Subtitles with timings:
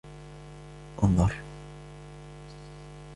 [1.03, 1.33] انظر.